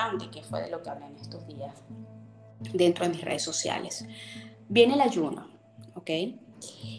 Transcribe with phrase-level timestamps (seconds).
[0.00, 1.74] importante, que fue de lo que hablé en estos días
[2.72, 4.06] dentro de mis redes sociales.
[4.68, 5.48] Viene el ayuno,
[5.94, 6.10] ¿ok?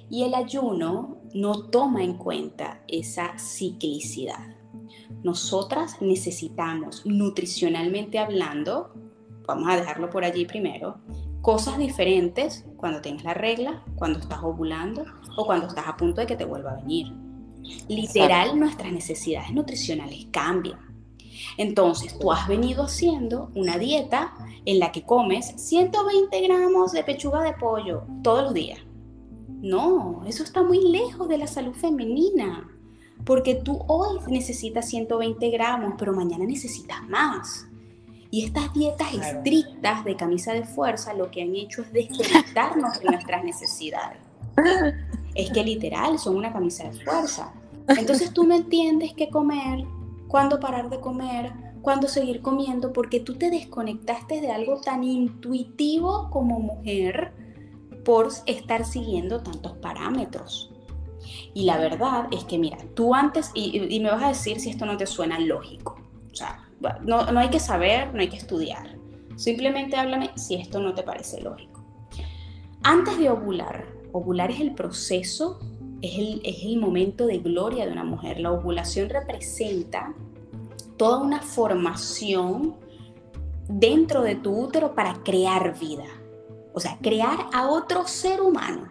[0.09, 4.55] Y el ayuno no toma en cuenta esa ciclicidad.
[5.23, 8.93] Nosotras necesitamos, nutricionalmente hablando,
[9.45, 10.99] vamos a dejarlo por allí primero,
[11.41, 15.05] cosas diferentes cuando tienes la regla, cuando estás ovulando
[15.37, 17.13] o cuando estás a punto de que te vuelva a venir.
[17.87, 20.90] Literal, nuestras necesidades nutricionales cambian.
[21.57, 24.33] Entonces, tú has venido haciendo una dieta
[24.65, 28.79] en la que comes 120 gramos de pechuga de pollo todos los días.
[29.47, 32.67] No, eso está muy lejos de la salud femenina,
[33.25, 37.67] porque tú hoy necesitas 120 gramos, pero mañana necesitas más.
[38.31, 43.11] Y estas dietas estrictas de camisa de fuerza lo que han hecho es desconectarnos de
[43.11, 44.19] nuestras necesidades.
[45.35, 47.53] Es que literal son una camisa de fuerza.
[47.87, 49.85] Entonces tú no entiendes qué comer,
[50.31, 56.29] cuándo parar de comer, cuándo seguir comiendo, porque tú te desconectaste de algo tan intuitivo
[56.29, 57.33] como mujer
[58.05, 60.71] por estar siguiendo tantos parámetros.
[61.53, 64.85] Y la verdad es que, mira, tú antes, y, me vas a decir si esto
[64.85, 65.99] no te suena lógico.
[66.31, 66.65] O sea,
[67.03, 68.97] no, no hay que saber, no hay que estudiar.
[69.35, 71.83] Simplemente háblame si esto no te parece lógico.
[72.83, 75.59] Antes de ovular, ovular es el proceso,
[76.01, 78.39] es el, es el momento de gloria de una mujer.
[78.39, 80.13] La ovulación representa
[80.97, 82.75] toda una formación
[83.67, 86.05] dentro de tu útero para crear vida.
[86.73, 88.89] O sea, crear a otro ser humano.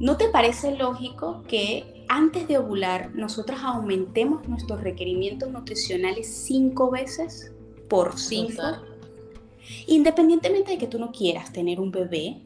[0.00, 7.52] ¿No te parece lógico que antes de ovular, nosotras aumentemos nuestros requerimientos nutricionales cinco veces
[7.88, 8.62] por cinco.
[9.86, 12.40] Independientemente de que tú no quieras tener un bebé,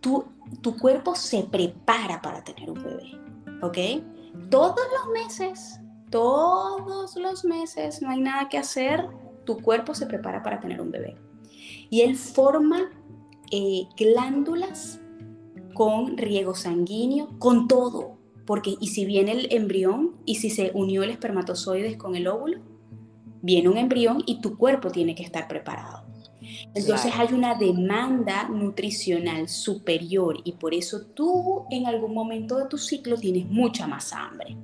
[0.00, 0.24] tu,
[0.60, 3.12] tu cuerpo se prepara para tener un bebé.
[3.62, 3.78] ¿Ok?
[4.50, 9.06] Todos los meses, todos los meses, no hay nada que hacer,
[9.44, 11.16] tu cuerpo se prepara para tener un bebé.
[11.90, 12.90] Y él forma
[13.50, 15.00] eh, glándulas
[15.74, 21.02] con riego sanguíneo, con todo, porque y si viene el embrión y si se unió
[21.02, 22.60] el espermatozoide con el óvulo,
[23.42, 26.07] viene un embrión y tu cuerpo tiene que estar preparado.
[26.74, 32.78] Entonces hay una demanda nutricional superior y por eso tú en algún momento de tu
[32.78, 34.56] ciclo tienes mucha más hambre.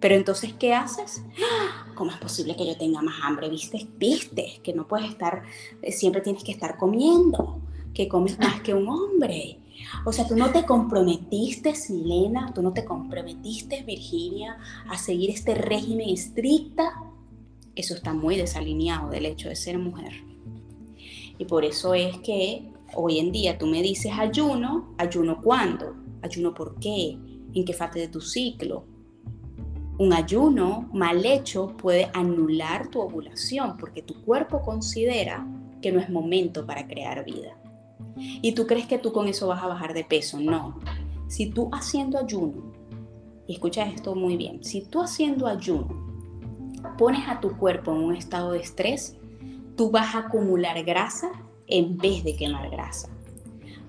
[0.00, 1.24] Pero entonces, ¿qué haces?
[1.38, 1.86] ¡Ah!
[1.94, 3.48] ¿Cómo es posible que yo tenga más hambre?
[3.48, 3.88] ¿Viste?
[3.96, 4.60] ¿Viste?
[4.62, 5.42] Que no puedes estar,
[5.80, 7.62] eh, siempre tienes que estar comiendo,
[7.94, 9.60] que comes más que un hombre,
[10.04, 14.56] o sea, tú no te comprometiste, Milena, tú no te comprometiste, Virginia,
[14.88, 17.02] a seguir este régimen estricta.
[17.74, 20.12] Eso está muy desalineado del hecho de ser mujer.
[21.38, 26.54] Y por eso es que hoy en día tú me dices ayuno, ayuno cuándo, ayuno
[26.54, 27.18] por qué,
[27.54, 28.84] en qué fase de tu ciclo.
[29.98, 35.46] Un ayuno mal hecho puede anular tu ovulación porque tu cuerpo considera
[35.80, 37.56] que no es momento para crear vida.
[38.16, 40.40] Y tú crees que tú con eso vas a bajar de peso.
[40.40, 40.78] No.
[41.28, 42.72] Si tú haciendo ayuno,
[43.46, 45.88] y escucha esto muy bien, si tú haciendo ayuno
[46.98, 49.16] pones a tu cuerpo en un estado de estrés,
[49.76, 51.30] tú vas a acumular grasa
[51.66, 53.08] en vez de quemar grasa.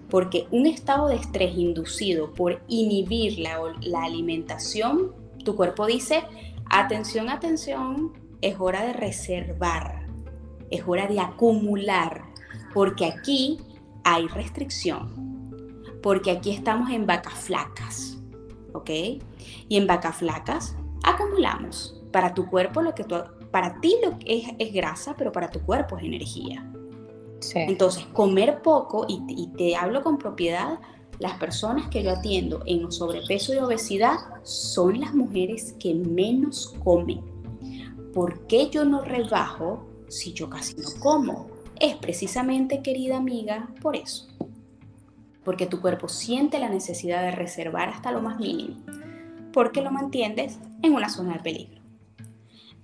[0.09, 5.13] Porque un estado de estrés inducido por inhibir la, alimentación,
[5.43, 6.23] tu cuerpo dice,
[6.69, 10.05] atención, atención, es hora de reservar,
[10.69, 12.23] es hora de acumular,
[12.73, 13.59] porque aquí
[14.03, 18.17] hay restricción, porque aquí estamos en vacas flacas,
[18.73, 18.89] ¿ok?
[19.67, 21.99] Y en vacas flacas acumulamos.
[22.11, 23.15] Para tu cuerpo lo que tú,
[23.55, 26.69] para ti lo que es, es grasa, pero para tu cuerpo es energía.
[27.53, 30.79] Entonces, comer poco, y, y te hablo con propiedad,
[31.19, 37.21] las personas que yo atiendo en sobrepeso y obesidad son las mujeres que menos comen.
[38.13, 41.47] ¿Por qué yo no rebajo si yo casi no como?
[41.79, 44.27] es precisamente, querida amiga, por eso.
[45.45, 48.75] Porque tu cuerpo siente la necesidad de reservar hasta lo más mínimo,
[49.53, 51.74] porque lo mantienes en una zona de peligro.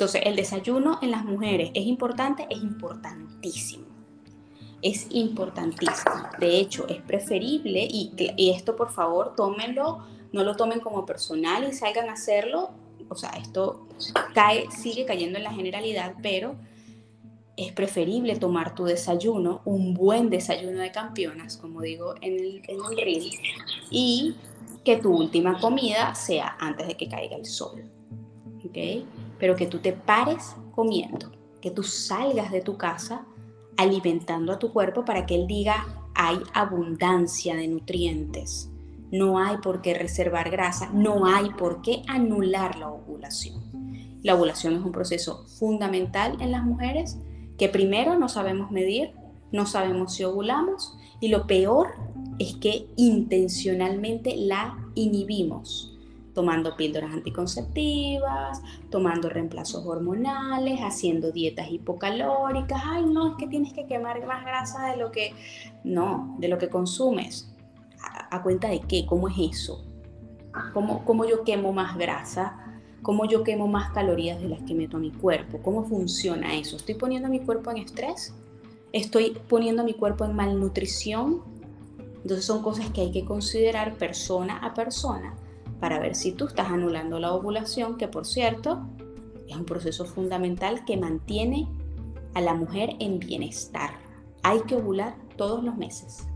[0.02, 3.86] Entonces, el desayuno en las mujeres es importante, es importantísimo.
[4.82, 6.24] Es importantísimo.
[6.40, 8.12] De hecho, es preferible, y,
[8.50, 10.00] esto por favor tómenlo,
[10.34, 12.72] no lo tomen como personal y salgan a hacerlo.
[13.10, 13.88] O sea, esto
[14.34, 16.56] cae, sigue cayendo en la generalidad, pero
[17.56, 22.78] es preferible tomar tu desayuno, un buen desayuno de campeonas, como digo en el, en
[22.90, 23.30] el reel,
[23.92, 24.34] y
[24.84, 27.84] que tu última comida sea antes de que caiga el sol.
[28.66, 29.06] ¿Ok?
[29.42, 33.26] Pero que tú te pares comiendo, que tú salgas de tu casa
[33.76, 38.70] alimentando a tu cuerpo para que él diga, hay abundancia de nutrientes,
[39.12, 43.62] no hay por qué reservar grasa, no hay por qué anular la ovulación.
[44.24, 47.18] La ovulación es un proceso fundamental en las mujeres
[47.58, 49.14] Que primero no sabemos medir,
[49.52, 51.90] no sabemos si ovulamos y lo peor
[52.40, 55.91] es que intencionalmente la inhibimos
[56.34, 62.82] tomando píldoras anticonceptivas, tomando reemplazos hormonales, haciendo dietas hipocalóricas.
[62.86, 65.34] Ay, no, es que tienes que quemar más grasa de lo que,
[65.84, 67.54] no, de lo que consumes.
[68.30, 69.06] ¿A, cuenta de qué?
[69.06, 69.86] ¿Cómo es eso?
[70.74, 72.58] ¿Cómo, ¿Cómo yo quemo más grasa?
[73.02, 75.60] ¿Cómo yo quemo más calorías de las que meto a mi cuerpo?
[75.62, 76.76] ¿Cómo funciona eso?
[76.78, 78.34] ¿Estoy poniendo a mi cuerpo en estrés?
[78.92, 81.42] ¿Estoy poniendo a mi cuerpo en malnutrición?
[82.22, 85.36] Entonces son cosas que hay que considerar persona a persona
[85.82, 88.88] para ver si tú estás anulando la ovulación, que por cierto
[89.50, 91.68] es un proceso fundamental que mantiene
[92.36, 93.90] a la mujer en bienestar.
[94.44, 96.28] Hay que ovular todos los meses.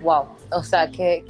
[0.00, 1.26] Wow, o sea que